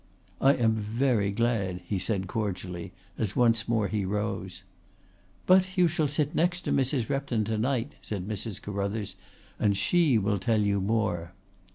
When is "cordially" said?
2.25-2.91